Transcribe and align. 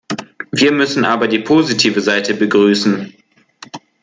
Wir 0.51 0.71
müssen 0.71 1.05
aber 1.05 1.27
die 1.27 1.37
positive 1.37 2.01
Seite 2.01 2.33
begrüßen. 2.33 3.13